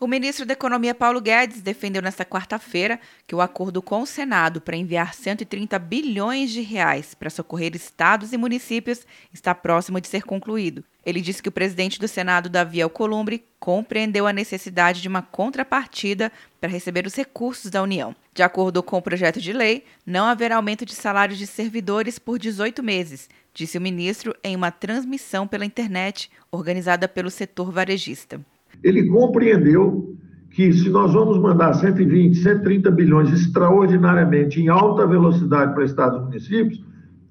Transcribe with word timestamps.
O 0.00 0.06
ministro 0.06 0.46
da 0.46 0.52
Economia 0.52 0.94
Paulo 0.94 1.20
Guedes 1.20 1.60
defendeu 1.60 2.00
nesta 2.00 2.24
quarta-feira 2.24 3.00
que 3.26 3.34
o 3.34 3.40
acordo 3.40 3.82
com 3.82 4.00
o 4.00 4.06
Senado 4.06 4.60
para 4.60 4.76
enviar 4.76 5.12
130 5.12 5.76
bilhões 5.76 6.50
de 6.50 6.60
reais 6.60 7.14
para 7.14 7.28
socorrer 7.28 7.74
estados 7.74 8.32
e 8.32 8.36
municípios 8.36 9.04
está 9.34 9.56
próximo 9.56 10.00
de 10.00 10.06
ser 10.06 10.22
concluído. 10.22 10.84
Ele 11.04 11.20
disse 11.20 11.42
que 11.42 11.48
o 11.48 11.52
presidente 11.52 11.98
do 11.98 12.06
Senado, 12.06 12.48
Davi 12.48 12.80
Alcolumbre, 12.80 13.44
compreendeu 13.58 14.28
a 14.28 14.32
necessidade 14.32 15.02
de 15.02 15.08
uma 15.08 15.20
contrapartida 15.20 16.30
para 16.60 16.70
receber 16.70 17.04
os 17.04 17.16
recursos 17.16 17.68
da 17.68 17.82
União. 17.82 18.14
De 18.32 18.44
acordo 18.44 18.84
com 18.84 18.98
o 18.98 19.02
projeto 19.02 19.40
de 19.40 19.52
lei, 19.52 19.84
não 20.06 20.26
haverá 20.26 20.58
aumento 20.58 20.86
de 20.86 20.94
salários 20.94 21.40
de 21.40 21.46
servidores 21.48 22.20
por 22.20 22.38
18 22.38 22.84
meses, 22.84 23.28
disse 23.52 23.76
o 23.76 23.80
ministro 23.80 24.32
em 24.44 24.54
uma 24.54 24.70
transmissão 24.70 25.44
pela 25.48 25.66
internet 25.66 26.30
organizada 26.52 27.08
pelo 27.08 27.32
setor 27.32 27.72
varejista. 27.72 28.40
Ele 28.82 29.08
compreendeu 29.08 30.16
que 30.50 30.72
se 30.72 30.88
nós 30.88 31.12
vamos 31.12 31.38
mandar 31.38 31.74
120, 31.74 32.36
130 32.36 32.90
bilhões 32.90 33.32
extraordinariamente 33.32 34.60
em 34.60 34.68
alta 34.68 35.06
velocidade 35.06 35.74
para 35.74 35.84
estados 35.84 36.18
e 36.18 36.22
municípios, 36.24 36.82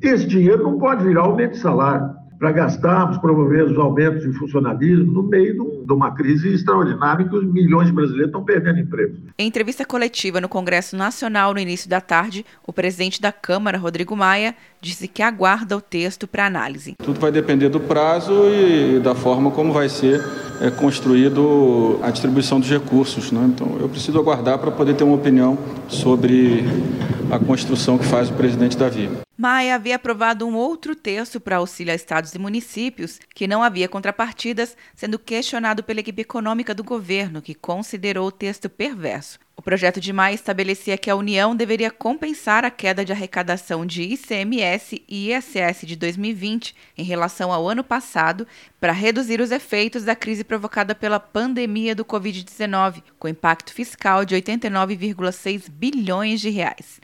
esse 0.00 0.26
dinheiro 0.26 0.62
não 0.62 0.78
pode 0.78 1.04
virar 1.04 1.22
aumento 1.22 1.52
de 1.52 1.58
salário 1.58 2.14
para 2.38 2.52
gastarmos, 2.52 3.16
promover 3.18 3.64
os 3.64 3.78
aumentos 3.78 4.22
de 4.22 4.32
funcionalismo 4.38 5.10
no 5.10 5.22
meio 5.22 5.82
de 5.86 5.92
uma 5.92 6.12
crise 6.12 6.52
extraordinária 6.52 7.24
em 7.24 7.28
que 7.28 7.34
os 7.34 7.44
milhões 7.44 7.86
de 7.86 7.92
brasileiros 7.92 8.26
estão 8.26 8.44
perdendo 8.44 8.80
emprego. 8.80 9.16
Em 9.38 9.46
entrevista 9.46 9.84
coletiva 9.84 10.40
no 10.40 10.48
Congresso 10.48 10.96
Nacional 10.96 11.54
no 11.54 11.60
início 11.60 11.88
da 11.88 12.00
tarde, 12.00 12.44
o 12.66 12.72
presidente 12.72 13.20
da 13.20 13.32
Câmara, 13.32 13.78
Rodrigo 13.78 14.14
Maia, 14.16 14.54
disse 14.80 15.08
que 15.08 15.22
aguarda 15.22 15.76
o 15.76 15.80
texto 15.80 16.26
para 16.26 16.44
análise. 16.44 16.94
Tudo 17.02 17.18
vai 17.18 17.32
depender 17.32 17.68
do 17.68 17.80
prazo 17.80 18.34
e 18.50 19.00
da 19.00 19.14
forma 19.14 19.50
como 19.50 19.72
vai 19.72 19.88
ser 19.88 20.20
é, 20.60 20.70
construído 20.70 21.98
a 22.02 22.10
distribuição 22.10 22.60
dos 22.60 22.68
recursos. 22.68 23.32
Né? 23.32 23.44
Então, 23.54 23.76
eu 23.80 23.88
preciso 23.88 24.18
aguardar 24.18 24.58
para 24.58 24.70
poder 24.70 24.94
ter 24.94 25.04
uma 25.04 25.16
opinião 25.16 25.58
sobre 25.88 26.64
a 27.30 27.38
construção 27.38 27.98
que 27.98 28.04
faz 28.04 28.28
o 28.28 28.32
presidente 28.32 28.76
Davi. 28.76 29.23
Maia 29.44 29.74
havia 29.74 29.96
aprovado 29.96 30.48
um 30.48 30.54
outro 30.54 30.96
texto 30.96 31.38
para 31.38 31.58
auxílio 31.58 31.92
a 31.92 31.94
estados 31.94 32.34
e 32.34 32.38
municípios, 32.38 33.20
que 33.34 33.46
não 33.46 33.62
havia 33.62 33.86
contrapartidas, 33.86 34.74
sendo 34.96 35.18
questionado 35.18 35.84
pela 35.84 36.00
equipe 36.00 36.22
econômica 36.22 36.74
do 36.74 36.82
governo, 36.82 37.42
que 37.42 37.54
considerou 37.54 38.28
o 38.28 38.32
texto 38.32 38.70
perverso. 38.70 39.38
O 39.54 39.60
projeto 39.60 40.00
de 40.00 40.14
Maia 40.14 40.34
estabelecia 40.34 40.96
que 40.96 41.10
a 41.10 41.14
União 41.14 41.54
deveria 41.54 41.90
compensar 41.90 42.64
a 42.64 42.70
queda 42.70 43.04
de 43.04 43.12
arrecadação 43.12 43.84
de 43.84 44.14
ICMS 44.14 45.04
e 45.06 45.30
ISS 45.30 45.86
de 45.86 45.94
2020 45.94 46.74
em 46.96 47.04
relação 47.04 47.52
ao 47.52 47.68
ano 47.68 47.84
passado 47.84 48.46
para 48.80 48.92
reduzir 48.92 49.42
os 49.42 49.50
efeitos 49.50 50.04
da 50.04 50.16
crise 50.16 50.42
provocada 50.42 50.94
pela 50.94 51.20
pandemia 51.20 51.94
do 51.94 52.02
Covid-19, 52.02 53.02
com 53.18 53.28
impacto 53.28 53.74
fiscal 53.74 54.24
de 54.24 54.34
89,6 54.36 55.68
bilhões 55.68 56.40
de 56.40 56.48
reais. 56.48 57.03